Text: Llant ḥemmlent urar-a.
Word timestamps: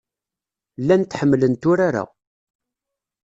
Llant 0.81 1.17
ḥemmlent 1.19 1.63
urar-a. 1.71 2.03